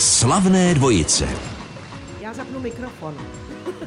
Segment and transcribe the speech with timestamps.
[0.00, 1.28] Slavné dvojice.
[2.20, 3.14] Já zapnu mikrofon.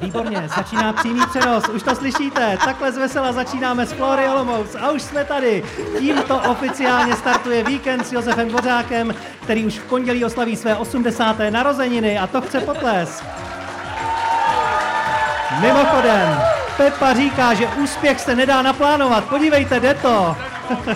[0.01, 2.57] Výborně, začíná přímý přenos, už to slyšíte.
[2.65, 5.63] Takhle z vesela začínáme s Flory Olomouc a už jsme tady.
[5.99, 9.13] Tímto oficiálně startuje víkend s Josefem Dvořákem,
[9.43, 11.37] který už v pondělí oslaví své 80.
[11.49, 13.23] narozeniny a to chce potles.
[15.59, 16.41] Mimochodem,
[16.77, 19.23] Pepa říká, že úspěch se nedá naplánovat.
[19.23, 20.35] Podívejte, jde to.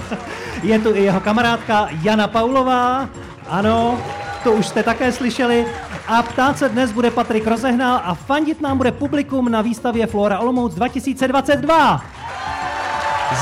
[0.64, 3.10] Je tu i jeho kamarádka Jana Paulová.
[3.50, 4.02] Ano,
[4.48, 5.66] to už jste také slyšeli.
[6.08, 10.40] A ptát se dnes bude Patrik Rozehnal a fandit nám bude publikum na výstavě Flora
[10.40, 12.06] Olomouc 2022.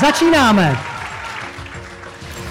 [0.00, 0.78] Začínáme!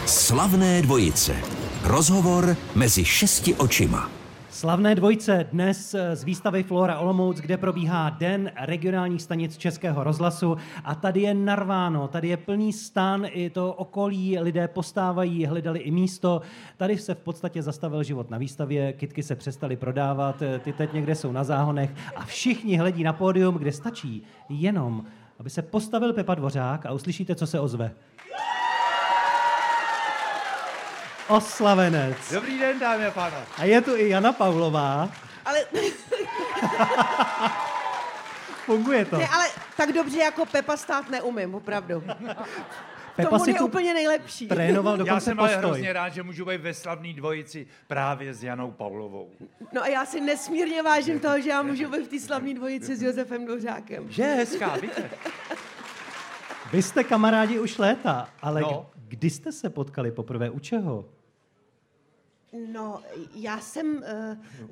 [0.05, 1.35] Slavné dvojice.
[1.83, 4.14] Rozhovor mezi šesti očima.
[4.55, 10.95] Slavné dvojce dnes z výstavy Flora Olomouc, kde probíhá Den regionálních stanic Českého rozhlasu a
[10.95, 16.41] tady je narváno, tady je plný stan, i to okolí, lidé postávají, hledali i místo.
[16.77, 21.15] Tady se v podstatě zastavil život na výstavě, kitky se přestaly prodávat, ty teď někde
[21.15, 25.03] jsou na záhonech a všichni hledí na pódium, kde stačí jenom,
[25.39, 27.91] aby se postavil Pepa Dvořák a uslyšíte, co se ozve.
[31.27, 32.17] Oslavenec.
[32.33, 33.45] Dobrý den, dámy a pánové.
[33.57, 35.09] A je tu i Jana Pavlová.
[35.45, 35.59] Ale,
[38.65, 39.17] Funguje to.
[39.17, 39.45] ne, ale
[39.77, 42.03] tak dobře jako Pepa stát neumím, opravdu.
[43.15, 44.47] Pepa to si je úplně nejlepší.
[44.47, 45.69] trénoval Já dokonce jsem ale postoj.
[45.69, 49.31] hrozně rád, že můžu být ve slavné dvojici právě s Janou Pavlovou.
[49.73, 52.95] No a já si nesmírně vážím toho, že já můžu být v té slavné dvojici
[52.95, 54.05] s Josefem Dvořákem.
[54.11, 55.09] Že je hezká, víte?
[56.71, 58.89] Vy jste kamarádi už léta, ale No.
[59.07, 60.49] Kdy jste se potkali poprvé?
[60.49, 61.05] U čeho?
[62.71, 63.01] No,
[63.35, 64.03] já jsem...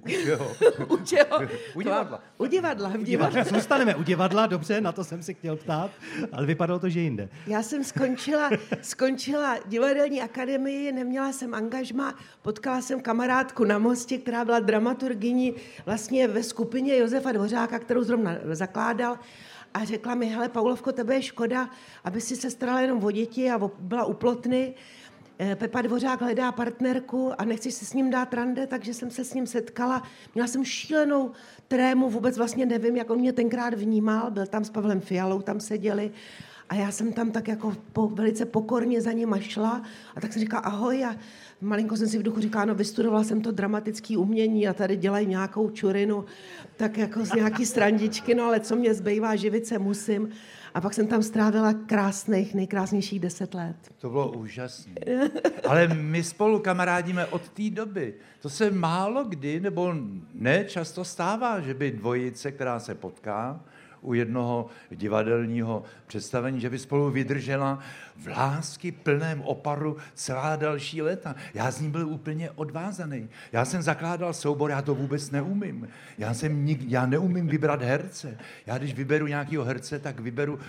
[0.05, 0.51] Uh, Jo.
[0.89, 1.39] u čeho?
[1.75, 2.23] U divadla.
[2.37, 3.43] U divadla, v divadle.
[3.43, 5.91] Zůstaneme u divadla, dobře, na to jsem si chtěl ptát,
[6.31, 7.29] ale vypadalo to, že jinde.
[7.47, 8.49] Já jsem skončila,
[8.81, 15.53] skončila divadelní akademii, neměla jsem angažma, potkala jsem kamarádku na mostě, která byla dramaturgyní
[15.85, 19.19] vlastně ve skupině Josefa Dvořáka, kterou zrovna zakládal
[19.73, 21.69] a řekla mi, hele Paulovko, tebe je škoda,
[22.03, 24.75] aby si se starala jenom o děti a byla u plotny.
[25.39, 29.23] Eh, Pepa Dvořák hledá partnerku a nechci si s ním dát rande, takže jsem se
[29.23, 30.03] s ním setkala.
[30.35, 31.31] Měla jsem šílenou
[31.67, 34.31] trému, vůbec vlastně nevím, jak on mě tenkrát vnímal.
[34.31, 36.11] Byl tam s Pavlem Fialou, tam seděli.
[36.69, 39.81] A já jsem tam tak jako po, velice pokorně za nima šla
[40.15, 41.15] a tak jsem říkala ahoj a
[41.61, 45.27] malinko jsem si v duchu říkala, no vystudovala jsem to dramatické umění a tady dělají
[45.27, 46.25] nějakou čurinu,
[46.77, 50.29] tak jako z nějaký strandičky, no ale co mě zbývá, živit se musím.
[50.73, 53.75] A pak jsem tam strávila krásných, nejkrásnějších deset let.
[53.97, 54.93] To bylo úžasné.
[55.67, 58.13] Ale my spolu kamarádíme od té doby.
[58.41, 59.93] To se málo kdy, nebo
[60.33, 63.63] ne často stává, že by dvojice, která se potká
[64.03, 67.79] u jednoho divadelního představení, že by spolu vydržela
[68.17, 71.35] v lásky plném oparu celá další léta.
[71.53, 73.29] Já z ní byl úplně odvázaný.
[73.51, 75.87] Já jsem zakládal soubor, já to vůbec neumím.
[76.17, 78.37] Já, jsem nik, já neumím vybrat herce.
[78.65, 80.59] Já když vyberu nějakého herce, tak vyberu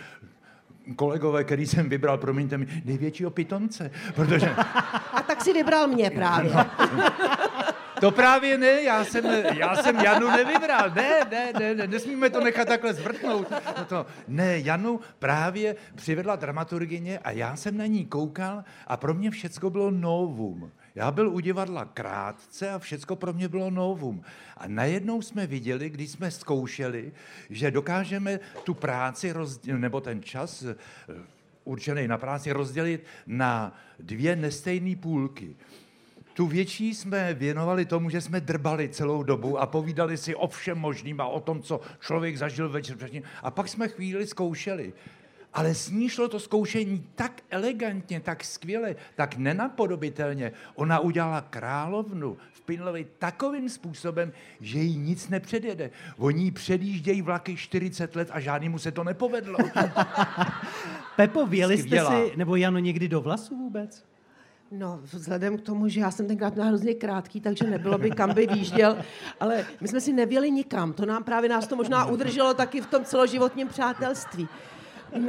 [0.96, 4.50] kolegové, který jsem vybral, promiňte mi, největšího pitonce, protože
[5.12, 6.52] A tak si vybral mě právě.
[8.00, 9.24] To právě ne, já jsem,
[9.58, 13.50] já jsem Janu nevybral, ne, ne, ne, ne, nesmíme to nechat takhle zvrtnout.
[13.78, 19.14] No to, ne, Janu právě přivedla dramaturgině a já jsem na ní koukal a pro
[19.14, 20.70] mě všecko bylo novum.
[20.94, 24.22] Já byl u divadla krátce a všecko pro mě bylo novum.
[24.56, 27.12] A najednou jsme viděli, když jsme zkoušeli,
[27.50, 30.74] že dokážeme tu práci, rozdělit, nebo ten čas eh,
[31.64, 35.56] určený na práci rozdělit na dvě nestejné půlky.
[36.34, 40.78] Tu větší jsme věnovali tomu, že jsme drbali celou dobu a povídali si o všem
[40.78, 43.22] možným a o tom, co člověk zažil večer předtím.
[43.42, 44.92] A pak jsme chvíli zkoušeli.
[45.52, 50.52] Ale s ní šlo to zkoušení tak elegantně, tak skvěle, tak nenapodobitelně.
[50.74, 55.90] Ona udělala královnu v Pinlovi takovým způsobem, že jí nic nepředjede.
[56.18, 59.58] Oni jí předjíždějí vlaky 40 let a žádnému se to nepovedlo.
[61.16, 64.13] Pepo, věli jste si, nebo Jano, někdy do vlasu vůbec?
[64.78, 68.34] No, vzhledem k tomu, že já jsem tenkrát měla hrozně krátký, takže nebylo by kam
[68.34, 68.96] by výjížděl,
[69.40, 70.92] ale my jsme si nevěli nikam.
[70.92, 74.48] To nám právě nás to možná udrželo taky v tom celoživotním přátelství.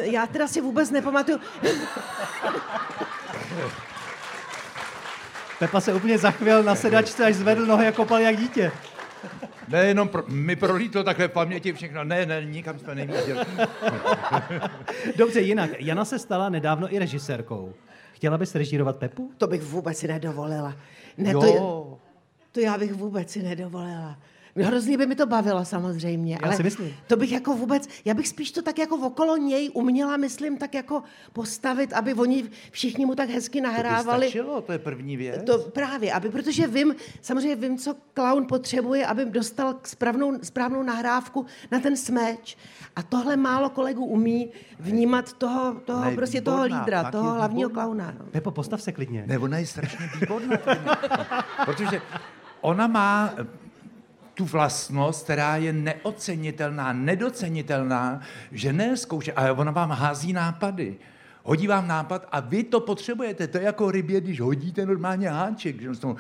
[0.02, 1.40] Já teda si vůbec nepamatuju.
[5.60, 8.72] Pepa se úplně zachvěl na sedačce, až zvedl nohy a kopal jak dítě.
[9.68, 12.04] Nejenom pro, mi prolítlo takhle v paměti všechno.
[12.04, 13.46] Ne, ne, nikam jsme neviděli.
[15.16, 15.70] Dobře, jinak.
[15.80, 17.74] Jana se stala nedávno i režisérkou.
[18.16, 19.32] Chtěla bys režírovat Pepu?
[19.38, 20.76] To bych vůbec si nedovolila.
[21.18, 21.42] Ne, Jo.
[21.42, 21.98] to,
[22.52, 24.20] to já bych vůbec si nedovolila.
[24.64, 26.94] Hrozně by mi to bavilo samozřejmě, Já ale si myslím.
[27.08, 30.74] to bych jako vůbec, já bych spíš to tak jako okolo něj uměla, myslím, tak
[30.74, 31.04] jako
[31.34, 34.26] postavit, aby oni všichni mu tak hezky To by nahrávali.
[34.28, 35.44] stačilo, to je první věc.
[35.46, 40.84] To právě, aby, protože vím, samozřejmě vím, co klaun potřebuje, aby dostal k správnou, správnou
[40.84, 42.58] nahrávku na ten smeč.
[42.96, 44.50] A tohle málo kolegů umí
[44.80, 48.14] vnímat toho, toho Ne, prostě toho výborná, lídra, fakt toho hlavního klauna.
[48.20, 48.26] No.
[48.32, 49.24] Pepo, postav se klidně.
[49.28, 50.58] Ne, ona je strašně výborná.
[51.66, 52.02] Protože
[52.62, 53.34] ona má
[54.36, 58.22] tu vlastnost, která je neocenitelná, nedocenitelná,
[58.52, 60.96] že ne zkouše, ale ona vám hází nápady.
[61.44, 63.48] Hodí vám nápad a vy to potřebujete.
[63.48, 65.82] To je jako rybě, když hodíte normálně háček.
[65.82, 66.16] Že no,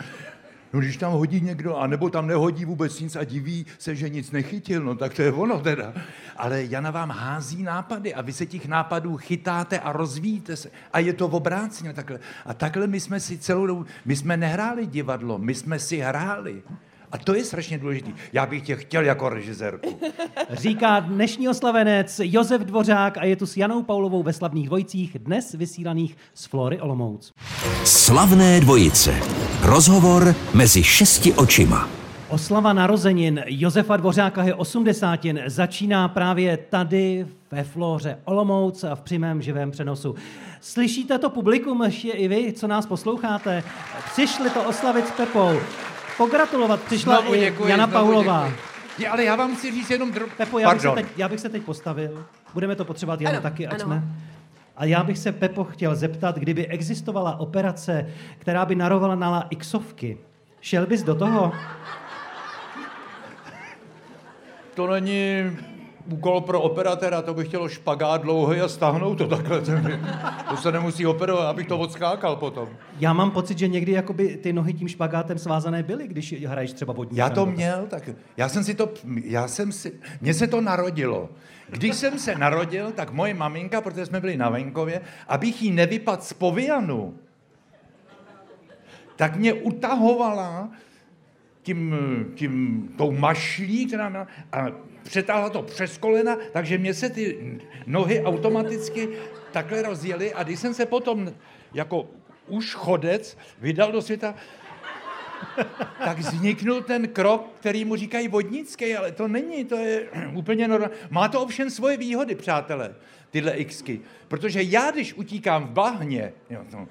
[0.79, 4.83] když tam hodí někdo, anebo tam nehodí vůbec nic a diví se, že nic nechytil,
[4.83, 5.93] no tak to je ono teda.
[6.37, 10.71] Ale Jana vám hází nápady a vy se těch nápadů chytáte a rozvíjíte se.
[10.93, 12.19] A je to obráceně takhle.
[12.45, 16.63] A takhle my jsme si celou dobu, my jsme nehráli divadlo, my jsme si hráli.
[17.15, 18.11] A to je strašně důležité.
[18.33, 19.99] Já bych tě chtěl jako režisérku.
[20.49, 25.53] Říká dnešní oslavenec Josef Dvořák a je tu s Janou Paulovou ve slavných dvojicích, dnes
[25.53, 27.33] vysílaných z Flory Olomouc.
[27.83, 29.19] Slavné dvojice.
[29.61, 31.89] Rozhovor mezi šesti očima.
[32.29, 35.19] Oslava narozenin Josefa Dvořáka je 80.
[35.45, 40.15] Začíná právě tady ve Flóře Olomouc a v přímém živém přenosu.
[40.61, 43.63] Slyšíte to publikum, ještě i vy, co nás posloucháte?
[44.11, 45.51] Přišli to oslavit s Pepou.
[46.17, 48.47] Pogratulovat přišla Znovu i děkuji, Jana znovu Paulová.
[48.97, 49.07] děkuji.
[49.07, 50.25] Ale já vám chci říct jenom dro...
[50.37, 52.25] Pepo, já bych, se teď, já bych se teď postavil.
[52.53, 53.83] Budeme to potřebovat Janu Ano, taky, ať ano.
[53.83, 54.03] jsme.
[54.77, 58.07] A já bych se, Pepo, chtěl zeptat, kdyby existovala operace,
[58.39, 60.17] která by narovala Xovky,
[60.61, 61.53] šel bys do toho?
[64.73, 65.51] To není
[66.09, 69.61] úkol pro operatéra, to bych chtělo špagát dlouhý a stáhnout to takhle.
[70.49, 72.69] To se nemusí operovat, abych to odskákal potom.
[72.99, 76.93] Já mám pocit, že někdy jakoby ty nohy tím špagátem svázané byly, když hraješ třeba
[76.93, 77.17] vodní.
[77.17, 78.89] Já to měl, tak já jsem si to,
[79.23, 81.29] já jsem si, mně se to narodilo.
[81.69, 86.21] Když jsem se narodil, tak moje maminka, protože jsme byli na venkově, abych jí nevypadl
[86.21, 87.17] z povianu,
[89.15, 90.69] tak mě utahovala
[91.65, 91.95] tím,
[92.35, 94.65] tím, tou mašlí, která měla, a
[95.03, 99.09] přetáhla to přes kolena, takže mě se ty nohy automaticky
[99.51, 101.33] takhle rozjely a když jsem se potom
[101.73, 102.07] jako
[102.47, 104.35] už chodec vydal do světa,
[106.05, 110.95] tak vzniknul ten krok, který mu říkají vodnický, ale to není, to je úplně normální.
[111.09, 112.95] Má to ovšem svoje výhody, přátelé,
[113.29, 114.01] tyhle xky.
[114.27, 116.87] Protože já, když utíkám v bahně, jo, to,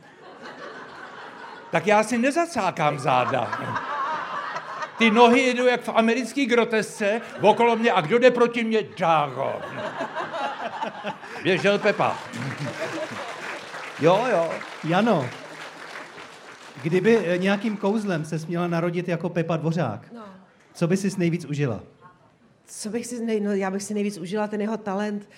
[1.71, 3.51] tak já si nezacákám záda.
[4.99, 8.79] Ty nohy jedou jak v americké grotesce, okolo mě a kdo jde proti mě?
[8.97, 9.53] Džágo.
[11.43, 12.19] Běžel Pepa.
[14.01, 14.51] Jo, jo.
[14.85, 15.29] Jano,
[16.83, 20.23] kdyby eh, nějakým kouzlem se směla narodit jako Pepa Dvořák, No.
[20.75, 21.81] co by si nejvíc užila?
[22.67, 25.29] Co bych si, no, já bych si nejvíc užila ten jeho talent,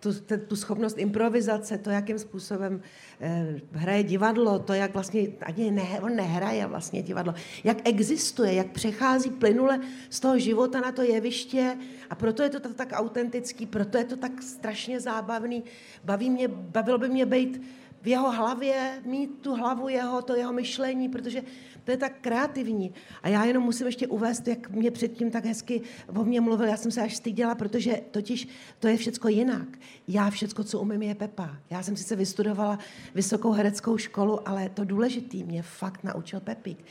[0.00, 0.10] tu,
[0.48, 2.82] tu schopnost improvizace, to, jakým způsobem
[3.20, 7.34] eh, hraje divadlo, to, jak vlastně, ani ne, on nehraje vlastně divadlo,
[7.64, 9.80] jak existuje, jak přechází plynule
[10.10, 11.76] z toho života na to jeviště
[12.10, 15.64] a proto je to tak, tak autentický, proto je to tak strašně zábavný.
[16.04, 17.62] Baví mě, bavilo by mě být
[18.02, 21.42] v jeho hlavě, mít tu hlavu jeho, to jeho myšlení, protože
[21.84, 22.94] to je tak kreativní.
[23.22, 25.82] A já jenom musím ještě uvést, jak mě předtím tak hezky
[26.16, 28.48] o mě mluvil, já jsem se až styděla, protože totiž
[28.78, 29.68] to je všecko jinak.
[30.08, 31.56] Já všecko, co umím, je Pepa.
[31.70, 32.78] Já jsem sice vystudovala
[33.14, 36.84] vysokou hereckou školu, ale to důležitý mě fakt naučil Pepík.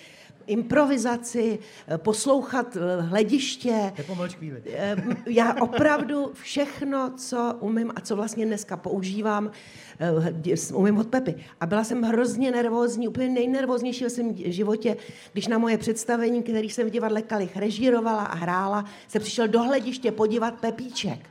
[0.48, 3.94] Improvizaci, eh, poslouchat eh, hlediště,
[4.36, 4.62] chvíli.
[4.74, 4.96] Eh,
[5.27, 9.51] Já opravdu všechno, co umím a co vlastně dneska používám,
[10.74, 11.36] umím od Pepy.
[11.62, 14.98] A byla jsem hrozně nervózní, úplně nejnervóznější ve svém životě,
[15.34, 19.63] když na moje představení, který jsem v divadle Kalich režírovala a hrála, se přišel do
[19.63, 21.29] hlediště podívat Pepíček.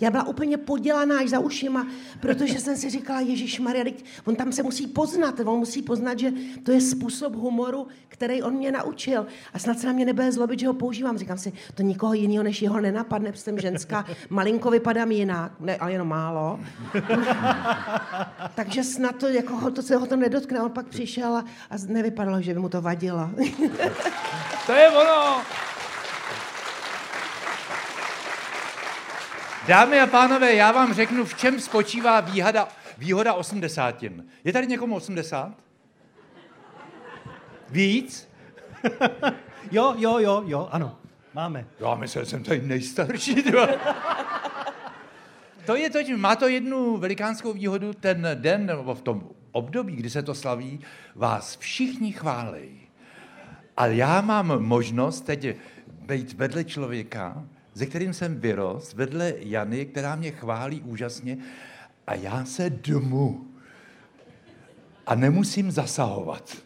[0.00, 1.86] Já byla úplně podělaná až za ušima,
[2.20, 3.84] protože jsem si říkala, Ježíš Maria,
[4.24, 6.32] on tam se musí poznat, on musí poznat, že
[6.62, 9.26] to je způsob humoru, který on mě naučil.
[9.54, 11.18] A snad se na mě nebude zlobit, že ho používám.
[11.18, 15.76] Říkám si, to nikoho jiného než jeho nenapadne, protože jsem ženská, malinko vypadám jinak, ne,
[15.76, 16.60] ale jenom málo.
[18.54, 20.62] Takže snad to, jako, ho- to se ho to nedotkne.
[20.62, 23.30] On pak přišel a, a nevypadalo, že by mu to vadilo.
[24.66, 25.42] To je ono.
[29.66, 34.26] Dámy a pánové, já vám řeknu, v čem spočívá výhoda, výhoda osmdesátin.
[34.44, 35.52] Je tady někomu 80?
[37.70, 38.28] Víc?
[39.70, 40.98] Jo, jo, jo, jo, ano,
[41.34, 41.66] máme.
[41.80, 43.44] Já myslím, že jsem tady nejstarší.
[45.66, 50.10] To je to, má to jednu velikánskou výhodu, ten den, nebo v tom období, kdy
[50.10, 50.80] se to slaví,
[51.14, 52.70] vás všichni chválej.
[53.76, 55.56] Ale já mám možnost teď
[55.88, 61.38] být vedle člověka, ze kterým jsem vyrost, vedle Jany, která mě chválí úžasně
[62.06, 63.46] a já se dmu
[65.06, 66.56] a nemusím zasahovat.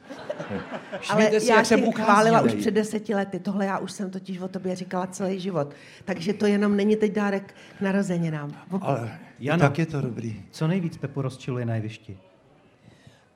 [1.11, 3.39] Ale si, já jak jsem chválila už před deseti lety.
[3.39, 5.75] Tohle já už jsem totiž o tobě říkala celý život.
[6.05, 8.53] Takže to jenom není teď dárek k narozeninám.
[8.81, 9.61] Ale Jano.
[9.61, 10.43] tak je to dobrý.
[10.51, 12.19] Co nejvíc Pepu rozčiluje na jevišti?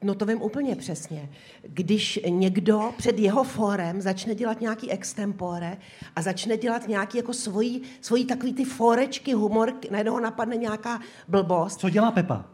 [0.03, 1.31] No to vím úplně přesně.
[1.63, 5.77] Když někdo před jeho fórem začne dělat nějaký extempore
[6.17, 11.01] a začne dělat nějaký jako svojí, svojí takový ty fórečky, humor, najednou ho napadne nějaká
[11.29, 11.81] blbost.
[11.81, 12.45] Co dělá Pepa?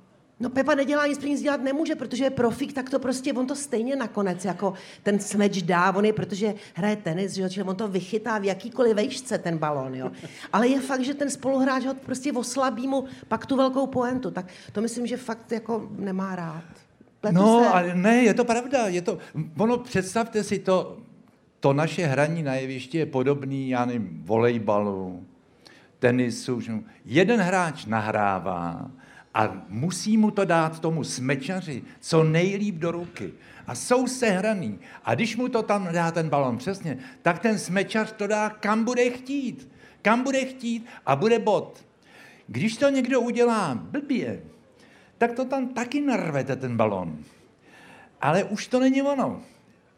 [0.40, 3.56] No Pepa nedělá nic, nic dělat nemůže, protože je profík, tak to prostě, on to
[3.56, 7.76] stejně nakonec jako ten smeč dá, on je, protože hraje tenis, že jo, čili on
[7.76, 10.10] to vychytá v jakýkoliv vejšce ten balón, jo.
[10.52, 14.46] Ale je fakt, že ten spoluhráč ho prostě oslabí mu pak tu velkou poentu, tak
[14.72, 16.64] to myslím, že fakt jako nemá rád.
[17.32, 17.68] Pletu No, se.
[17.68, 18.86] ale ne, je to pravda.
[18.86, 19.18] Je to,
[19.58, 20.96] ono, představte si to,
[21.60, 25.24] to naše hraní na jevišti je podobný, já nevím, volejbalu,
[25.98, 26.60] tenisu.
[26.60, 26.72] že-
[27.04, 28.90] Jeden hráč nahrává
[29.34, 33.32] a musí mu to dát tomu smečaři co nejlíp do ruky.
[33.66, 34.78] A jsou sehraný.
[35.04, 38.84] A když mu to tam dá ten balon přesně, tak ten smečař to dá kam
[38.84, 39.68] bude chtít.
[40.02, 41.84] Kam bude chtít a bude bod.
[42.46, 44.40] Když to někdo udělá blbě,
[45.18, 47.16] tak to tam taky narvete ten balon.
[48.20, 49.40] Ale už to není ono.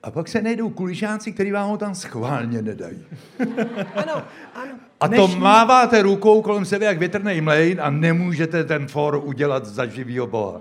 [0.02, 3.04] A pak se najdou kulišáci, který vám ho tam schválně nedají.
[3.94, 4.22] Ano,
[4.54, 4.72] ano.
[5.00, 9.66] A to Dnešní- máváte rukou kolem sebe jak větrný mlejn a nemůžete ten for udělat
[9.66, 10.60] za živýho boha.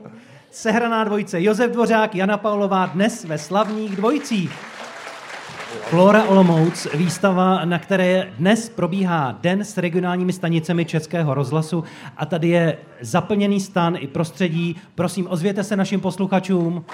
[0.52, 4.52] Sehraná dvojice Josef Dvořák, Jana Paulová dnes ve slavných dvojicích.
[5.82, 11.84] Flora Olomouc, výstava, na které dnes probíhá den s regionálními stanicemi Českého rozhlasu
[12.18, 14.76] a tady je zaplněný stan i prostředí.
[14.96, 16.86] Prosím, ozvěte se našim posluchačům.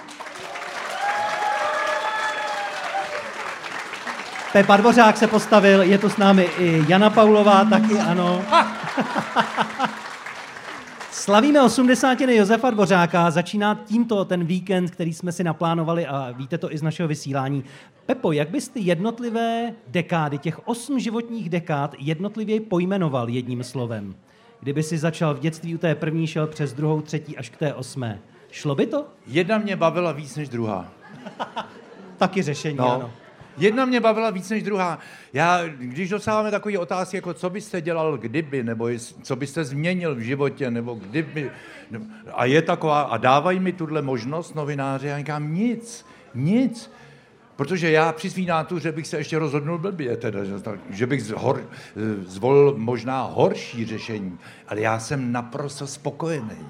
[4.53, 8.41] Pepa Dvořák se postavil, je tu s námi i Jana Paulová, taky ano.
[11.13, 12.21] Slavíme 80.
[12.21, 16.81] Josefa Dvořáka, začíná tímto ten víkend, který jsme si naplánovali a víte to i z
[16.81, 17.63] našeho vysílání.
[18.05, 24.15] Pepo, jak bys ty jednotlivé dekády, těch osm životních dekád, jednotlivě pojmenoval jedním slovem?
[24.59, 27.73] Kdyby si začal v dětství u té první, šel přes druhou, třetí až k té
[27.73, 28.19] osmé.
[28.51, 29.05] Šlo by to?
[29.27, 30.91] Jedna mě bavila víc než druhá.
[32.17, 32.91] Taky řešení, No.
[32.91, 33.11] ano.
[33.57, 34.99] Jedna mě bavila víc než druhá.
[35.33, 38.89] Já, když dostáváme takové otázky, jako co byste dělal kdyby, nebo
[39.21, 41.51] co byste změnil v životě, nebo kdyby,
[41.91, 41.99] no,
[42.33, 46.05] a je taková, a dávají mi tuhle možnost novináři, já říkám nic,
[46.35, 46.91] nic.
[47.55, 50.53] Protože já při svý nátuře bych se ještě rozhodnul blbě, teda, že,
[50.89, 51.69] že bych zhor,
[52.25, 56.67] zvolil možná horší řešení, ale já jsem naprosto spokojený.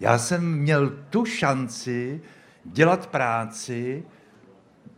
[0.00, 2.20] Já jsem měl tu šanci
[2.64, 4.02] dělat práci,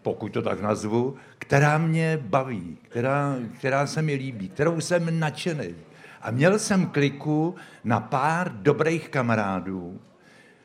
[0.06, 5.74] pokud to tak nazvu, která mě baví, která, která se mi líbí, kterou jsem nadšený.
[6.22, 9.98] A měl jsem kliku na pár dobrých kamarádů,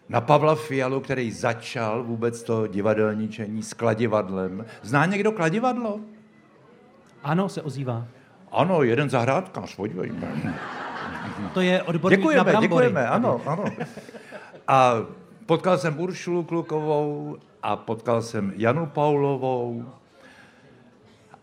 [0.10, 4.66] na Pavla Fialu, který začal vůbec to divadelničení s kladivadlem.
[4.82, 6.00] Zná někdo kladivadlo?
[7.24, 8.08] Ano, se ozývá.
[8.52, 10.54] Ano, jeden zahrádkář, podívejme.
[11.54, 12.88] To je odborník na Děkujeme, brambory.
[12.88, 13.64] děkujeme, ano, ano.
[14.68, 14.94] A
[15.46, 19.86] potkal jsem Uršulu Klukovou a potkal jsem Janu Paulovou.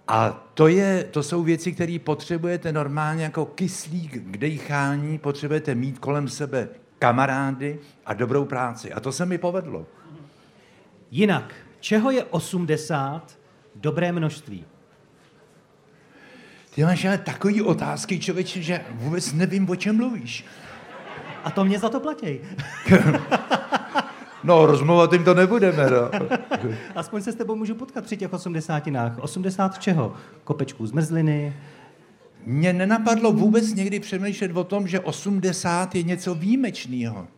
[0.09, 5.99] A to, je, to jsou věci, které potřebujete normálně jako kyslík k dejchání, potřebujete mít
[5.99, 8.93] kolem sebe kamarády a dobrou práci.
[8.93, 9.87] A to se mi povedlo.
[11.11, 13.39] Jinak, čeho je 80
[13.75, 14.65] dobré množství?
[16.75, 20.45] Ty máš ale takový otázky, člověče, že vůbec nevím, o čem mluvíš.
[21.45, 22.41] A to mě za to platí.
[24.45, 26.29] No, rozmluvat jim to nebudeme, no.
[26.95, 29.19] Aspoň se s tebou můžu potkat při těch osmdesátinách.
[29.19, 30.15] 80 čeho?
[30.45, 31.57] Kopečků zmrzliny?
[32.47, 37.29] Mně nenapadlo vůbec někdy přemýšlet o tom, že 80 je něco výjimečného.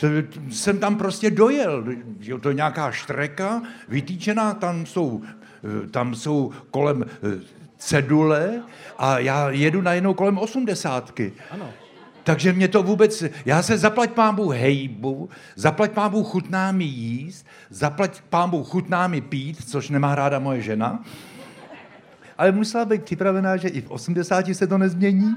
[0.00, 1.84] To, to, jsem tam prostě dojel.
[2.20, 7.40] že To je nějaká štreka vytýčená, tam jsou, eh, tam jsou kolem eh,
[7.78, 8.62] cedule
[8.98, 11.32] a já jedu najednou kolem osmdesátky.
[11.50, 11.70] Ano.
[12.28, 18.20] Takže mě to vůbec, já se zaplať pámbu hejbu, zaplať pámbu chutná mi jíst, zaplať
[18.20, 21.04] pámbu chutná mi pít, což nemá ráda moje žena.
[22.38, 25.36] Ale musela být připravená, že i v 80 se to nezmění.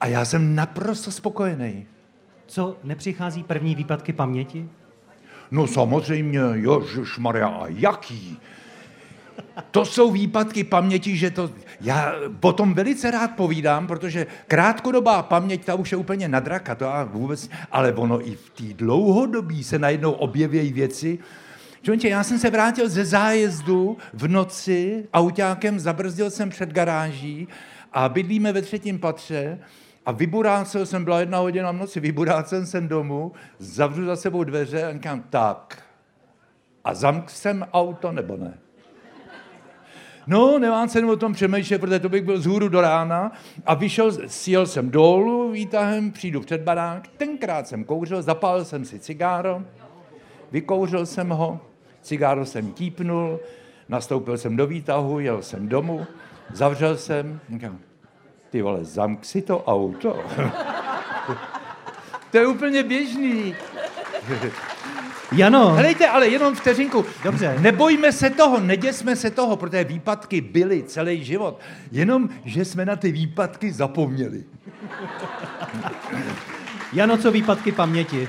[0.00, 1.86] A já jsem naprosto spokojený.
[2.46, 4.68] Co, nepřichází první výpadky paměti?
[5.50, 6.40] No samozřejmě,
[7.18, 8.38] Maria, a jaký?
[9.70, 11.50] To jsou výpadky paměti, že to...
[11.80, 17.04] Já potom velice rád povídám, protože krátkodobá paměť, ta už je úplně nadraka, to já
[17.04, 17.50] vůbec...
[17.72, 21.18] Ale ono i v té dlouhodobí se najednou objevějí věci,
[21.82, 27.48] Čonče, já jsem se vrátil ze zájezdu v noci, autákem zabrzdil jsem před garáží
[27.92, 29.58] a bydlíme ve třetím patře
[30.06, 34.84] a vyburácel jsem, byla jedna hodina v noci, vyburácel jsem domů, zavřu za sebou dveře
[34.84, 35.82] a říkám, tak,
[36.84, 38.58] a zamk jsem auto nebo ne?
[40.28, 43.32] No, nemám cenu o tom přemýšlet, protože to bych byl z hůru do rána
[43.66, 48.98] a vyšel, sjel jsem dolů výtahem, přijdu před barák, tenkrát jsem kouřil, zapálil jsem si
[48.98, 49.62] cigáro,
[50.52, 51.60] vykouřil jsem ho,
[52.02, 53.40] cigáro jsem típnul,
[53.88, 56.06] nastoupil jsem do výtahu, jel jsem domů,
[56.52, 57.78] zavřel jsem, říkám,
[58.50, 60.24] ty vole, zamk si to auto.
[62.30, 63.54] to je úplně běžný.
[65.32, 67.04] Jano, Helejte, ale jenom vteřinku.
[67.24, 67.56] Dobře.
[67.58, 71.60] Nebojme se toho, neděsme se toho, protože výpadky byly celý život.
[71.92, 74.44] Jenom, že jsme na ty výpadky zapomněli.
[76.92, 78.28] Jano, co výpadky paměti?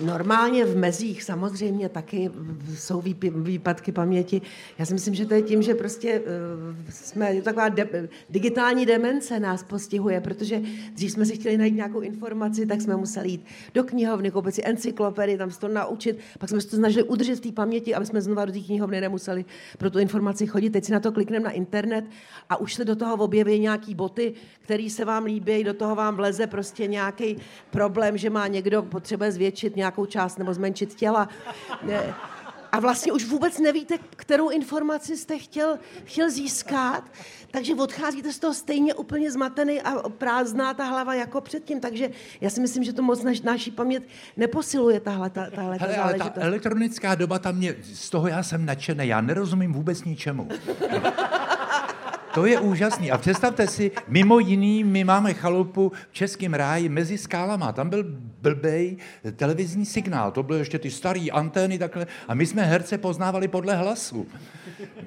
[0.00, 2.30] Normálně v mezích samozřejmě taky
[2.74, 3.02] jsou
[3.36, 4.42] výpadky paměti.
[4.78, 8.86] Já si myslím, že to je tím, že prostě eh, jsme, je taková de- digitální
[8.86, 10.62] demence nás postihuje, protože
[10.92, 14.62] dřív jsme si chtěli najít nějakou informaci, tak jsme museli jít do knihovny, koupit si
[14.64, 18.06] encyklopedii, tam se to naučit, pak jsme se to snažili udržet v té paměti, aby
[18.06, 19.44] jsme znova do té knihovny nemuseli
[19.78, 20.70] pro tu informaci chodit.
[20.70, 22.04] Teď si na to klikneme na internet
[22.48, 26.16] a už se do toho objeví nějaký boty, který se vám líbí, do toho vám
[26.16, 27.36] vleze prostě nějaký
[27.70, 31.28] problém, že má někdo potřebuje zvětšit nějakou část nebo zmenšit těla.
[31.82, 32.14] Ne.
[32.72, 37.04] A vlastně už vůbec nevíte, kterou informaci jste chtěl, chtěl získat,
[37.50, 41.80] takže odcházíte z toho stejně úplně zmatený a prázdná ta hlava jako předtím.
[41.80, 44.02] Takže já si myslím, že to moc naš, naší paměť
[44.36, 48.42] neposiluje tahle, ta, tahle ta Hele, ale ta elektronická doba tam mě, z toho já
[48.42, 50.48] jsem nadšený, já nerozumím vůbec ničemu.
[52.36, 53.10] To je úžasný.
[53.10, 57.72] A představte si, mimo jiný, my máme chalupu v Českém ráji mezi skálama.
[57.72, 58.04] Tam byl
[58.42, 58.96] blbej
[59.36, 60.32] televizní signál.
[60.32, 62.06] To byly ještě ty staré antény takhle.
[62.28, 64.28] A my jsme herce poznávali podle hlasu.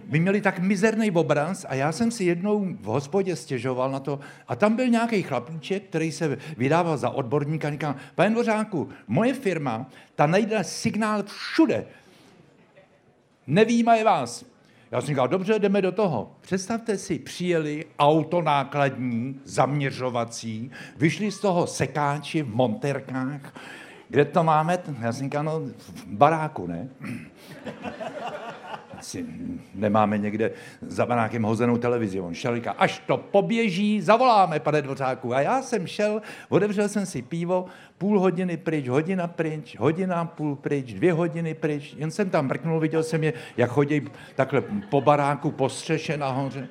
[0.05, 4.19] My měli tak mizerný obraz a já jsem si jednou v hospodě stěžoval na to.
[4.47, 9.33] A tam byl nějaký chlapíček, který se vydával za odborníka a říkal, pane Dvořáku, moje
[9.33, 11.85] firma, ta najde signál všude.
[13.47, 14.45] Nevýmaje vás.
[14.91, 16.31] Já jsem říkal, dobře, jdeme do toho.
[16.41, 23.53] Představte si, přijeli auto nákladní, zaměřovací, vyšli z toho sekáči v monterkách.
[24.09, 24.77] Kde to máme?
[25.01, 26.89] Já jsem říkal, no, v baráku, ne?
[28.99, 29.25] Asi
[29.75, 32.19] nemáme někde za barákem hozenou televizi.
[32.19, 35.35] On šel, říká, až to poběží, zavoláme, pane Dvořáku.
[35.35, 37.65] A já jsem šel, otevřel jsem si pivo,
[37.97, 41.95] půl hodiny pryč, hodina pryč, hodina půl pryč, dvě hodiny pryč.
[41.97, 44.01] Jen jsem tam mrknul, viděl jsem je, jak chodí
[44.35, 46.67] takhle po baráku, po střeše nahoře.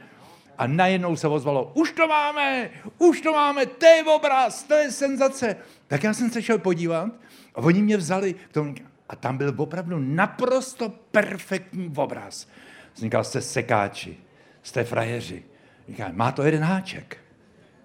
[0.58, 4.90] A najednou se ozvalo, už to máme, už to máme, to je obraz, to je
[4.90, 5.56] senzace.
[5.86, 7.10] Tak já jsem se šel podívat
[7.54, 8.74] a oni mě vzali k tomu,
[9.08, 12.48] a tam byl opravdu naprosto perfektní obraz.
[12.96, 14.16] Říkal, jste sekáči,
[14.62, 15.42] jste frajeři.
[15.88, 17.16] Říká, má to jeden háček.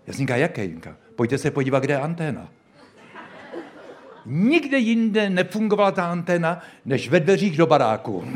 [0.07, 0.61] Já říkal, jaký?
[0.61, 2.47] Říká, pojďte se podívat, kde je anténa.
[4.25, 8.25] Nikde jinde nefungovala ta anténa, než ve dveřích do baráku.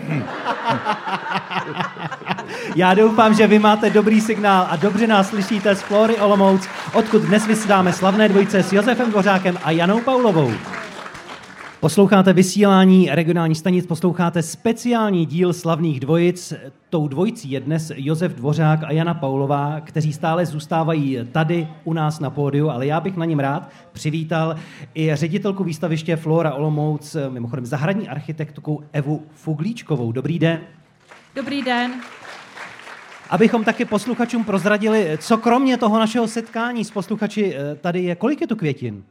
[2.76, 7.21] Já doufám, že vy máte dobrý signál a dobře nás slyšíte z Flory Olomouc, odkud
[7.21, 10.52] dnes vysíláme slavné dvojice s Josefem Dvořákem a Janou Paulovou.
[11.88, 16.54] Posloucháte vysílání regionální stanic, posloucháte speciální díl slavných dvojic.
[16.89, 22.19] Tou dvojicí je dnes Josef Dvořák a Jana Paulová, kteří stále zůstávají tady u nás
[22.19, 24.56] na pódiu, ale já bych na něm rád přivítal
[24.95, 30.12] i ředitelku výstaviště Flora Olomouc, mimochodem zahradní architektku Evu Fuglíčkovou.
[30.12, 30.60] Dobrý den.
[31.36, 31.91] Dobrý den.
[33.30, 38.41] Abychom taky posluchačům prozradili, co kromě toho našeho setkání s posluchači eh, tady je, kolik
[38.41, 39.04] je tu květin?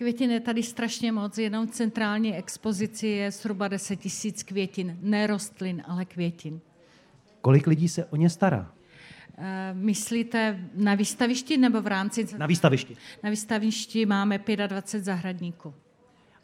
[0.00, 4.98] Květin je tady strašně moc, jenom v centrální expozici je zhruba 10 tisíc květin.
[5.00, 6.60] Ne rostlin, ale květin.
[7.40, 8.72] Kolik lidí se o ně stará?
[9.38, 12.26] Eh, Myslíte na výstavišti nebo v rámci?
[12.38, 12.96] Na výstavišti.
[13.22, 15.74] Na výstavišti máme 25 zahradníků.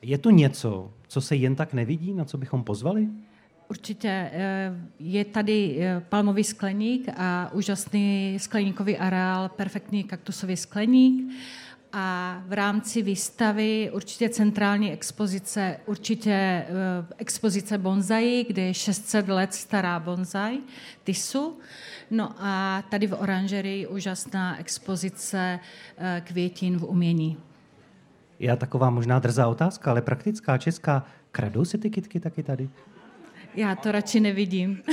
[0.02, 3.08] Je tu něco, co se jen tak nevidí, na co bychom pozvali?
[3.68, 11.32] Určitě eh, je tady eh, palmový skleník a úžasný skleníkový areál, perfektní kaktusový skleník.
[11.98, 16.66] A v rámci výstavy určitě centrální expozice, určitě eh,
[17.18, 20.58] expozice bonsai, kde je 600 let stará bonsai,
[21.04, 21.58] tisu.
[22.10, 25.60] No a tady v oranžerii úžasná expozice
[25.98, 27.36] eh, květin v umění.
[28.40, 31.04] Já taková možná drzá otázka, ale praktická, česká.
[31.30, 32.68] Kradou si ty kytky taky tady?
[33.54, 34.82] Já to radši nevidím.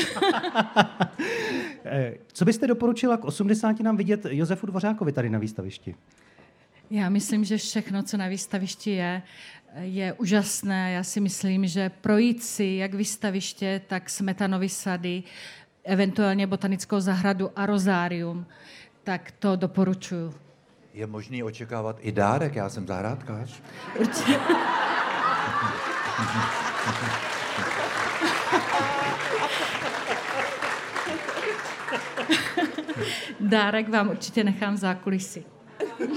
[1.86, 5.96] Eh, Co byste doporučila k 80 nám vidět Josefu Dvořákovi tady na výstavišti?
[6.94, 9.22] Já myslím, že všechno, co na výstavišti je,
[9.82, 10.92] je úžasné.
[10.92, 15.24] Já si myslím, že projít si jak vystaviště, tak smetanovy sady,
[15.84, 18.46] eventuálně botanickou zahradu a rozárium,
[19.04, 20.34] tak to doporučuju.
[20.94, 23.62] Je možný očekávat i dárek, já jsem zahrádkář.
[24.00, 24.40] Určitě.
[33.40, 35.46] Dárek vám určitě nechám v zákulisí.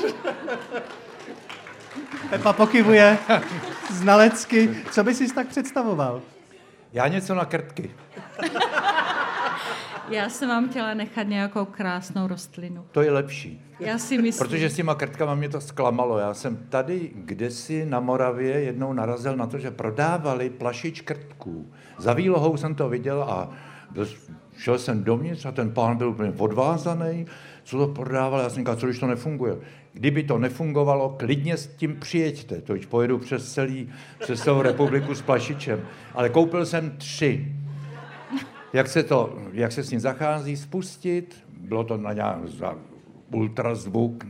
[2.30, 3.18] Pepa pokivuje
[3.90, 4.76] znalecky.
[4.90, 6.22] Co by si tak představoval?
[6.92, 7.90] Já něco na krtky.
[10.08, 12.84] Já jsem vám chtěla nechat nějakou krásnou rostlinu.
[12.92, 13.62] To je lepší.
[13.80, 14.48] Já si myslím.
[14.48, 16.18] Protože s těma krtkama mě to zklamalo.
[16.18, 21.72] Já jsem tady kdysi na Moravě jednou narazil na to, že prodávali plašič krtků.
[21.98, 23.50] Za výlohou jsem to viděl a
[23.90, 24.08] byl,
[24.56, 27.26] šel jsem dovnitř a ten pán byl úplně odvázaný,
[27.66, 28.40] co to prodával.
[28.40, 29.57] Já jsem říkal, co když to nefunguje.
[29.92, 32.61] Kdyby to nefungovalo, klidně s tím přijeďte.
[32.61, 35.83] To už pojedu přes, celý, přes celou republiku s plašičem.
[36.14, 37.52] Ale koupil jsem tři.
[38.72, 42.74] Jak se, to, jak se s ním zachází, spustit, bylo to na nějak za
[43.31, 44.24] ultrazvuk,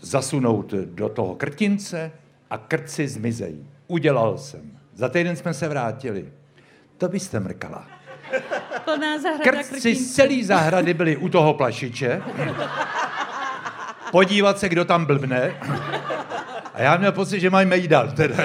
[0.00, 2.12] zasunout do toho krtince
[2.50, 3.66] a krci zmizejí.
[3.86, 4.78] Udělal jsem.
[4.94, 6.32] Za týden jsme se vrátili.
[6.98, 7.88] To byste mrkala.
[8.94, 12.22] Plná zahrada Krtci z celé zahrady byli u toho plašiče.
[14.10, 15.54] Podívat se, kdo tam blbne.
[16.74, 18.12] A já měl pocit, že mají mejdal.
[18.12, 18.36] Teda.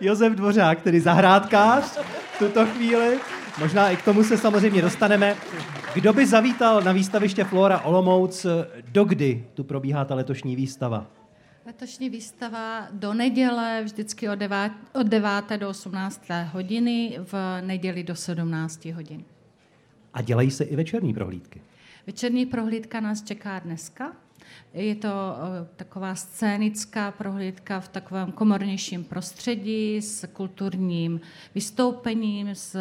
[0.00, 1.98] Josef Dvořák, tedy zahrádkář
[2.34, 3.18] v tuto chvíli.
[3.58, 5.36] Možná i k tomu se samozřejmě dostaneme.
[5.94, 8.46] Kdo by zavítal na výstaviště Flora Olomouc,
[8.92, 11.06] dokdy tu probíhá ta letošní výstava?
[11.70, 15.30] Letošní výstava do neděle, vždycky od 9, od 9.
[15.56, 16.22] do 18.
[16.52, 19.24] hodiny, v neděli do 17 hodin.
[20.14, 21.62] A dělají se i večerní prohlídky.
[22.06, 24.16] Večerní prohlídka nás čeká dneska.
[24.74, 31.20] Je to eh, taková scénická prohlídka v takovém komornějším prostředí s kulturním
[31.54, 32.78] vystoupením, s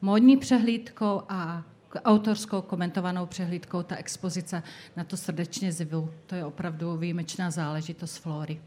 [0.00, 1.64] módní přehlídkou a
[1.98, 3.82] autorskou komentovanou přehlídkou.
[3.82, 4.62] Ta expozice
[4.96, 6.10] na to srdečně zvu.
[6.26, 8.60] To je opravdu výjimečná záležitost Flory.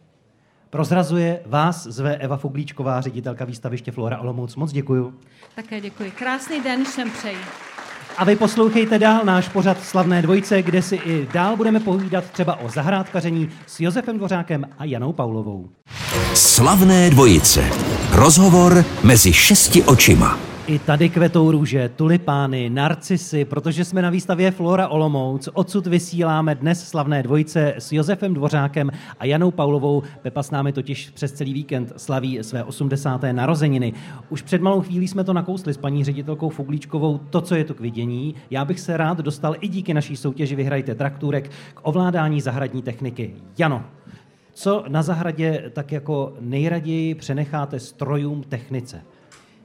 [0.70, 4.56] Prozrazuje vás zve Eva Fuglíčková, ředitelka výstaviště Flora Olomouc.
[4.56, 5.14] Moc děkuju.
[5.56, 6.12] Také děkuji.
[6.12, 7.38] Krásný den všem přeji.
[8.18, 12.60] A vy poslouchejte dál náš pořad Slavné dvojice, kde si i dál budeme povídat třeba
[12.60, 15.70] o zahrádkaření s Josefem Dvořákem a Janou Paulovou.
[16.34, 17.70] Slavné dvojice.
[18.12, 20.53] Rozhovor mezi šesti očima.
[20.68, 25.50] I tady kvetou růže, tulipány, narcisy, protože jsme na výstavě Flora Olomouc.
[25.54, 30.04] Odsud vysíláme dnes slavné dvojice s Josefem Dvořákem a Janou Paulovou.
[30.22, 33.22] Pepa s námi totiž přes celý víkend slaví své 80.
[33.32, 33.94] narozeniny.
[34.30, 37.74] Už před malou chvílí jsme to nakousli s paní ředitelkou Fuglíčkovou, to, co je tu
[37.74, 38.36] k vidění.
[38.52, 43.34] Já bych se rád dostal i díky naší soutěži Vyhrajte traktůrek k ovládání zahradní techniky.
[43.58, 43.84] Jano,
[44.54, 49.02] co na zahradě tak jako nejraději přenecháte strojům technice?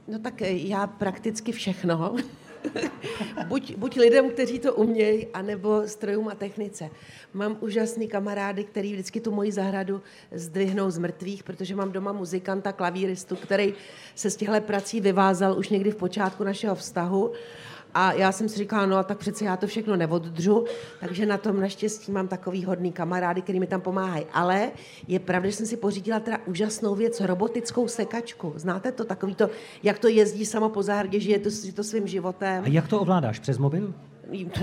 [0.09, 2.15] No tak eh, já prakticky všechno.
[3.47, 6.89] buď, buď lidem, kteří to umějí, anebo strojům a technice.
[7.33, 12.71] Mám úžasný kamarády, který vždycky tu moji zahradu zdvihnou z mrtvých, protože mám doma muzikanta,
[12.71, 13.73] klavíristu, který
[14.15, 17.31] se z těchto prací vyvázal už někdy v počátku našeho vztahu.
[18.01, 20.65] A já jsem si říkala, no a tak přece já to všechno neoddřu,
[20.99, 24.25] takže na tom naštěstí mám takový hodný kamarády, který mi tam pomáhají.
[24.33, 24.71] Ale
[25.07, 28.53] je pravda, že jsem si pořídila teda úžasnou věc, robotickou sekačku.
[28.55, 29.03] Znáte to?
[29.03, 29.49] Takový to,
[29.83, 32.63] jak to jezdí samo po zahradě, žije to, žije to svým životem.
[32.63, 33.39] A jak to ovládáš?
[33.39, 33.93] Přes mobil?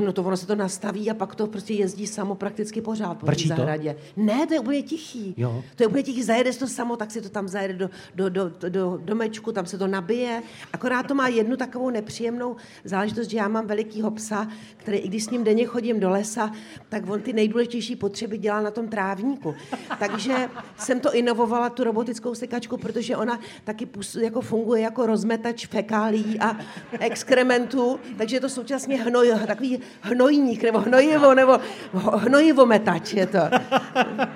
[0.05, 3.27] No to ono se to nastaví a pak to prostě jezdí samo prakticky pořád po
[3.27, 3.97] té zahradě.
[4.17, 5.35] Ne, to je úplně tichý.
[5.37, 5.65] Jo.
[5.77, 8.53] To je úplně tichý, zajede to samo, tak si to tam zajede do, do, do,
[8.59, 10.43] do, do domečku, tam se to nabije.
[10.73, 15.25] Akorát to má jednu takovou nepříjemnou záležitost, že já mám velikýho psa, který i když
[15.25, 16.53] s ním denně chodím do lesa,
[16.89, 19.55] tak on ty nejdůležitější potřeby dělá na tom trávníku.
[19.99, 23.89] Takže jsem to inovovala, tu robotickou sekačku, protože ona taky
[24.21, 26.57] jako funguje jako rozmetač fekálí a
[27.01, 31.59] exkrementů, takže je to současně hnoj, takový hnojník, nebo hnojivo, nebo
[31.95, 33.39] hnojivometač je to.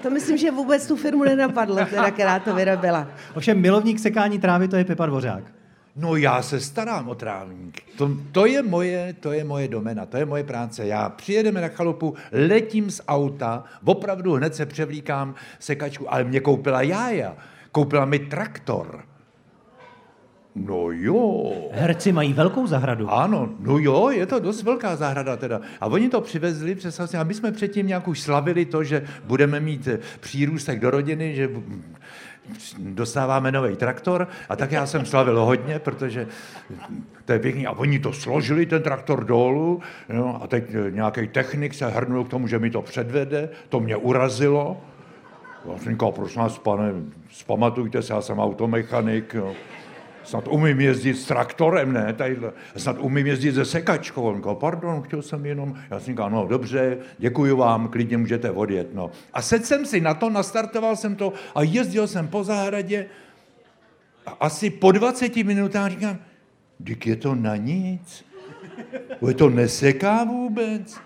[0.03, 3.07] To myslím, že vůbec tu firmu nenapadlo, teda, která to vyrobila.
[3.35, 5.45] Ovšem milovník sekání trávy to je Pepa Dvořák.
[5.97, 7.83] No já se starám o trávník.
[7.97, 10.87] To, to, je moje, to je moje domena, to je moje práce.
[10.87, 12.15] Já přijedeme na chalupu,
[12.49, 17.37] letím z auta, opravdu hned se převlíkám sekačku, ale mě koupila jája.
[17.73, 19.05] Koupila mi traktor.
[20.55, 21.53] No jo.
[21.73, 23.11] Herci mají velkou zahradu.
[23.11, 25.61] Ano, no jo, je to dost velká zahrada teda.
[25.81, 29.61] A oni to přivezli, si, a my jsme předtím nějak už slavili to, že budeme
[29.61, 31.51] mít eh, přírůstek do rodiny, že
[32.79, 36.27] dostáváme nový traktor a tak já jsem slavil hodně, protože
[37.25, 37.67] to je pěkný.
[37.67, 42.25] A oni to složili, ten traktor dolů, no, a teď eh, nějaký technik se hrnul
[42.25, 44.81] k tomu, že mi to předvede, to mě urazilo.
[45.73, 46.93] Já jsem říkal, prosím vás, pane,
[47.31, 49.55] zpamatujte se, já jsem automechanik, jo.
[50.31, 52.53] Snad umím jezdit s traktorem, ne, tadyhle.
[52.77, 54.23] Snad umím jezdit se sekačkou.
[54.23, 55.75] On říkal, pardon, chtěl jsem jenom.
[55.91, 58.95] Já jsem říkal, no dobře, děkuji vám, klidně můžete odjet.
[58.95, 59.11] No.
[59.33, 63.07] A sedl jsem si na to, nastartoval jsem to a jezdil jsem po zahradě.
[64.27, 66.19] A asi po 20 minutách říkám,
[66.79, 68.25] dík je to na nic.
[69.29, 71.01] Je to neseká vůbec.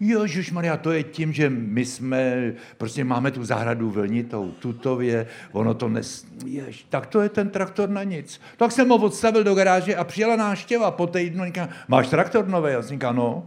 [0.00, 5.74] Ježiš Maria, to je tím, že my jsme, prostě máme tu zahradu vlnitou, tutově, ono
[5.74, 6.26] to nes...
[6.46, 8.40] Jež, tak to je ten traktor na nic.
[8.56, 12.72] Tak jsem ho odstavil do garáže a přijela náštěva po týdnu, říká, máš traktor nový?
[12.72, 13.46] Já jsem říkal, no.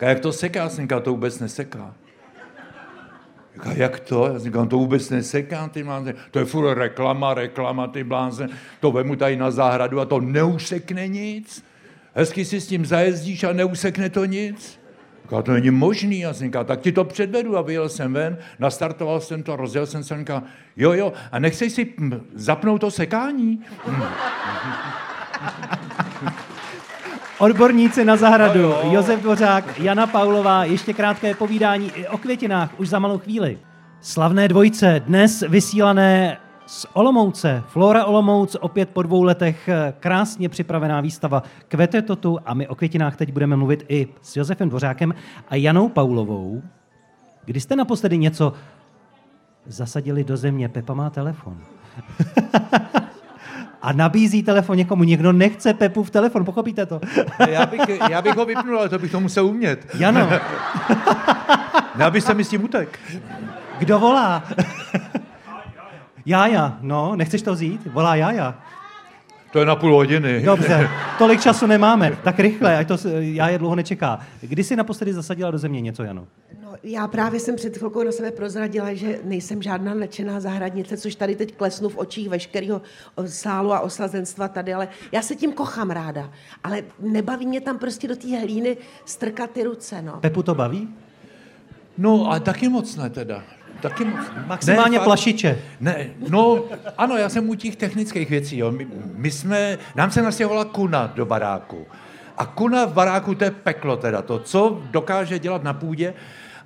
[0.00, 0.60] A jak to seká?
[0.60, 1.94] Já jsem říkal, to vůbec neseká.
[3.54, 4.26] Říká, jak to?
[4.26, 6.14] Já říkám, to vůbec neseká, ty blázen.
[6.30, 8.50] To je furt reklama, reklama, ty blázen.
[8.80, 11.64] To vemu tady na zahradu a to neusekne nic.
[12.14, 14.83] Hezky si s tím zajezdíš a neusekne to nic.
[15.24, 16.20] Říkal, to není možný.
[16.20, 19.86] Já jsem říkal, tak ti to předvedu a vyjel jsem ven, nastartoval jsem to, rozjel
[19.86, 20.42] jsem se, říkal,
[20.76, 21.94] jo, jo, a nechceš si
[22.34, 23.60] zapnout to sekání?
[27.38, 32.98] Odborníci na zahradu, no, Josef Dvořák, Jana Paulová, ještě krátké povídání o květinách už za
[32.98, 33.58] malou chvíli.
[34.00, 37.62] Slavné dvojce, dnes vysílané z Olomouce.
[37.66, 42.74] Flora Olomouc opět po dvou letech eh, krásně připravená výstava Kvete totu a my o
[42.74, 45.14] květinách teď budeme mluvit i s Josefem Dvořákem
[45.48, 46.62] a Janou Paulovou.
[47.44, 48.52] Kdy jste naposledy něco
[49.66, 50.68] zasadili do země?
[50.68, 51.58] Pepa má telefon.
[53.82, 55.04] a nabízí telefon někomu.
[55.04, 57.00] Někdo nechce Pepu v telefon, pochopíte to?
[57.48, 59.86] já, bych, já bych ho vypnul, ale to bych to musel umět.
[59.98, 60.28] Jano.
[61.98, 62.98] já bych se mi s tím utek.
[63.78, 64.42] Kdo volá?
[66.26, 67.86] Jája, no, nechceš to vzít?
[67.92, 68.54] Volá Jája.
[69.52, 70.42] To je na půl hodiny.
[70.42, 72.18] Dobře, tolik času nemáme.
[72.24, 74.20] Tak rychle, ať to já je dlouho nečeká.
[74.40, 76.26] Kdy jsi naposledy zasadila do země něco, Jano?
[76.62, 81.14] No, já právě jsem před chvilkou na sebe prozradila, že nejsem žádná nadšená zahradnice, což
[81.14, 82.82] tady teď klesnu v očích veškerého
[83.26, 86.30] sálu a osazenstva tady, ale já se tím kochám ráda.
[86.64, 90.18] Ale nebaví mě tam prostě do té hlíny strkat ty ruce, no.
[90.20, 90.88] Pepu to baví?
[91.98, 93.42] No, a taky moc ne teda.
[93.84, 94.20] Taky moc.
[94.46, 95.58] Maximálně ne, plašiče.
[95.80, 96.64] Ne, no,
[96.98, 98.58] ano, já jsem u těch technických věcí.
[98.58, 98.72] Jo.
[98.72, 101.86] My, my jsme, nám se nastěhovala kuna do baráku.
[102.36, 104.22] A kuna v baráku, to je peklo teda.
[104.22, 106.14] To, co dokáže dělat na půdě,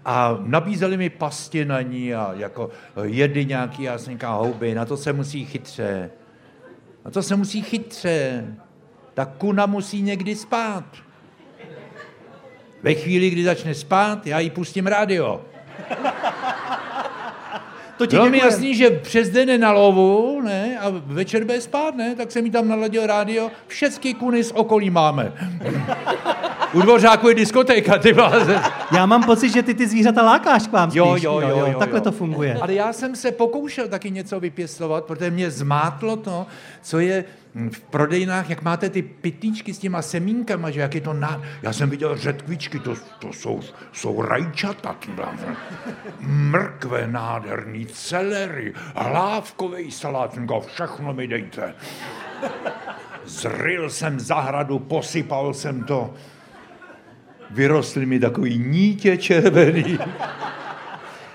[0.04, 2.70] a nabízeli mi pasti na ní a jako
[3.02, 6.10] jedy nějaký, já jsem říkal, houby, na to se musí chytře.
[7.04, 8.44] Na to se musí chytře.
[9.14, 10.84] Ta kuna musí někdy spát.
[12.82, 15.40] Ve chvíli, kdy začne spát, já jí pustím rádio.
[17.98, 21.94] To ti Bylo mi jasný, že přes den na lovu, ne, a večer bude spát,
[21.96, 25.32] ne, tak jsem mi tam naladil rádio, všechny kuny z okolí máme.
[26.72, 28.60] U dvořáku je diskotéka, ty bláze.
[28.92, 30.98] Já mám pocit, že ty ty zvířata lákáš k vám spíš.
[30.98, 32.58] Jo, jo, jo, jo, jo, Takhle to funguje.
[32.62, 36.46] Ale já jsem se pokoušel taky něco vypěstovat, protože mě zmátlo to,
[36.82, 41.12] co je v prodejnách, jak máte ty pitlíčky s těma semínkama, že jak je to
[41.12, 41.42] na...
[41.62, 43.60] Já jsem viděl řetkvičky, to, to jsou,
[43.92, 44.96] jsou rajčata,
[46.20, 51.74] mrkve nádherný, celery, hlávkový salát, všechno mi dejte.
[53.24, 56.14] Zryl jsem zahradu, posypal jsem to.
[57.50, 59.98] Vyrostly mi takový nítě červený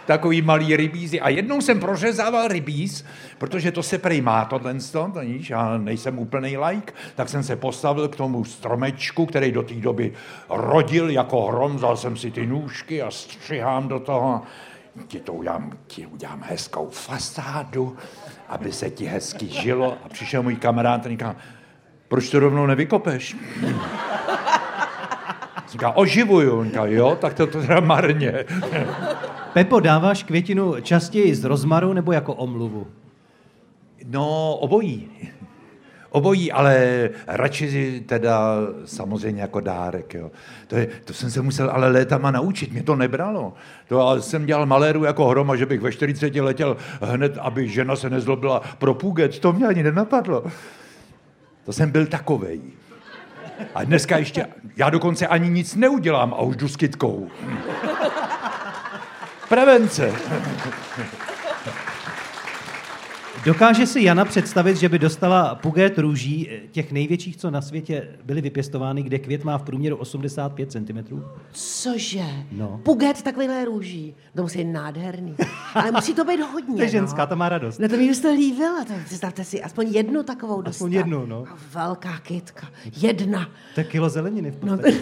[0.05, 1.21] takový malý rybízy.
[1.21, 3.05] A jednou jsem prořezával rybíz,
[3.37, 7.55] protože to se prej má tohle, to níž, já nejsem úplný like, tak jsem se
[7.55, 10.13] postavil k tomu stromečku, který do té doby
[10.49, 14.41] rodil jako hrom, vzal jsem si ty nůžky a střihám do toho.
[15.07, 17.97] Ti to udělám, ti udělám hezkou fasádu,
[18.49, 19.97] aby se ti hezky žilo.
[20.05, 21.35] A přišel můj kamarád a říká,
[22.07, 23.35] proč to rovnou nevykopeš?
[25.73, 26.63] Říká, oživuju.
[26.63, 28.45] Říká, jo, tak to, to teda marně.
[29.53, 32.87] Pepo, dáváš květinu častěji z rozmaru nebo jako omluvu?
[34.05, 35.09] No, obojí.
[36.09, 40.13] Obojí, ale radši teda samozřejmě jako dárek.
[40.13, 40.31] Jo.
[40.67, 43.53] To, je, to jsem se musel ale létama naučit, mě to nebralo.
[43.87, 48.09] To jsem dělal maléru jako hroma, že bych ve 40 letěl hned, aby žena se
[48.09, 49.39] nezlobila pro půget.
[49.39, 50.43] To mě ani nenapadlo.
[51.65, 52.61] To jsem byl takovej.
[53.75, 54.45] A dneska ještě,
[54.77, 57.27] já dokonce ani nic neudělám a už jdu s kytkou.
[59.53, 60.09] Prevence.
[63.45, 68.07] Dokáže si Jana představit, že by dostala pugét růží, eh, těch největších, co na světě
[68.25, 71.21] byly vypěstovány, kde květ má v průměru 85 cm?
[71.51, 72.23] Cože?
[72.51, 72.79] No.
[72.83, 74.15] Puget takovýhle růží.
[74.35, 75.35] To musí být nádherný.
[75.75, 76.75] Ale musí to být hodně.
[76.77, 77.27] To je ženská, no.
[77.27, 77.79] ta má radost.
[77.79, 78.83] No to mi byste líbila.
[78.85, 80.69] To představte si, aspoň jednu takovou dostat.
[80.85, 81.45] Aspoň jednu, no.
[81.51, 82.67] A velká kytka.
[83.01, 83.49] Jedna.
[83.75, 84.97] To je kilo zeleniny v No, podstatě.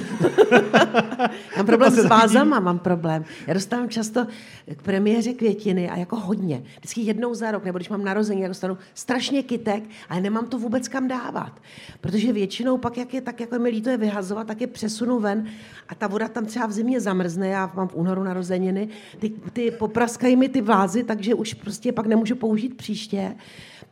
[1.58, 3.25] mám problém s vázama, mám problém.
[3.47, 4.27] Já dostávám často
[4.75, 6.63] k premiéře květiny a jako hodně.
[6.80, 10.60] Vždycky jednou za rok, nebo když mám narození, já dostanu strašně kytek, ale nemám to
[10.60, 11.62] vůbec kam dávat.
[12.02, 15.46] Protože většinou pak, jak je tak, jako mi líto je vyhazovat, tak je přesunu ven
[15.89, 18.89] a ta voda tam třeba v zimě zamrzne, já mám v únoru narozeniny,
[19.20, 23.36] ty, ty popraskají mi ty vázy, takže už prostě pak nemůžu použít příště.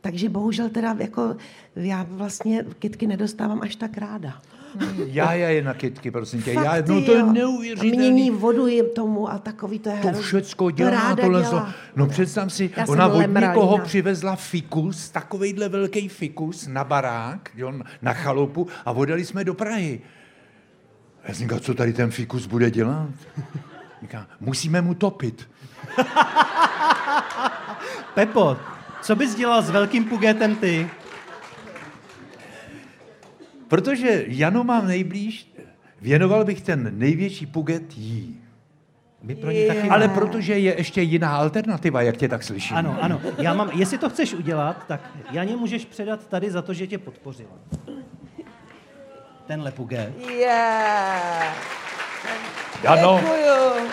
[0.00, 1.36] Takže bohužel teda jako
[1.76, 4.40] já vlastně kytky nedostávám až tak ráda.
[5.06, 6.54] Já je na kytky, prosím tě.
[6.54, 7.26] Fakt, Já, no to je jo.
[7.28, 7.96] A neuvěřitelný.
[7.96, 11.42] mění vodu jim tomu a takový to je To všecko To dělá ráda tohle.
[11.42, 11.72] dělá.
[11.96, 17.72] No představ si, Já ona od někoho přivezla fikus, takovejhle velký fikus na barák, jo,
[18.02, 20.00] na chalupu a odjeli jsme do Prahy.
[21.28, 23.08] Já jsem říkal, co tady ten fikus bude dělat?
[24.02, 25.48] Říká, musíme mu topit.
[28.14, 28.56] Pepo,
[29.02, 30.90] co bys dělal s velkým pugétem ty?
[33.70, 35.52] Protože Janu mám nejblíž,
[36.00, 38.40] věnoval bych ten největší puget jí.
[39.22, 42.76] My pro ní taky Ale protože je ještě jiná alternativa, jak tě tak slyším.
[42.76, 43.20] Ano, ano.
[43.38, 46.98] Já mám, jestli to chceš udělat, tak Janě můžeš předat tady za to, že tě
[46.98, 47.50] podpořila.
[49.46, 50.12] Tenhle pugét.
[50.30, 51.56] Yeah.
[52.86, 53.88] Ano, Děkuju.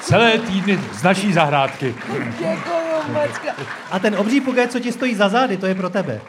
[0.00, 1.94] celé týdny z naší zahrádky.
[2.38, 2.62] Děkuju
[3.06, 3.56] krát.
[3.90, 6.20] A ten obří pugét, co ti stojí za zády, to je pro tebe.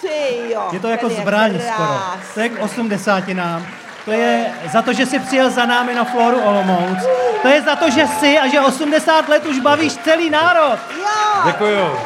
[0.00, 0.68] Ty jo.
[0.72, 1.72] Je to jako zbraň krásný.
[1.72, 2.00] skoro.
[2.34, 3.66] To je k osmdesátinám.
[4.04, 6.98] To je za to, že jsi přijel za námi na Floru Olomouc.
[7.42, 10.78] To je za to, že jsi a že 80 let už bavíš celý národ.
[10.98, 11.42] Jo.
[11.46, 11.96] Děkuju.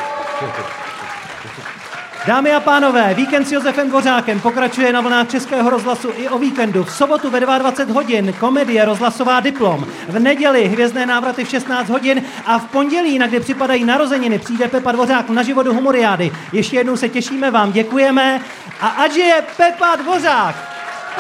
[2.31, 6.85] Dámy a pánové, víkend s Josefem Dvořákem pokračuje na vlnách Českého rozhlasu i o víkendu.
[6.85, 9.87] V sobotu ve 22 hodin komedie rozhlasová diplom.
[10.09, 14.69] V neděli hvězdné návraty v 16 hodin a v pondělí, na kde připadají narozeniny, přijde
[14.69, 16.33] Pepa Dvořák na životu humoriády.
[16.53, 18.40] Ještě jednou se těšíme, vám děkujeme
[18.81, 20.70] a ať je Pepa Dvořák!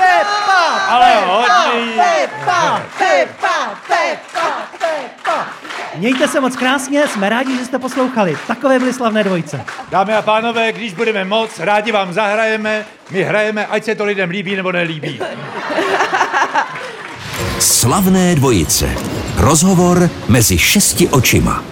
[0.00, 0.86] Pepa!
[0.88, 1.92] Ale hodný.
[1.96, 5.46] Pepa, Pepa, Pepa, Pepa.
[5.96, 8.38] Mějte se moc krásně, jsme rádi, že jste poslouchali.
[8.46, 9.64] Takové byly slavné dvojice.
[9.90, 14.30] Dámy a pánové, když budeme moc, rádi vám zahrajeme, my hrajeme, ať se to lidem
[14.30, 15.20] líbí nebo nelíbí.
[17.58, 18.88] Slavné dvojice.
[19.36, 21.62] Rozhovor mezi šesti očima.